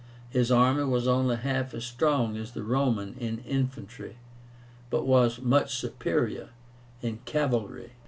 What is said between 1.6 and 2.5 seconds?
as strong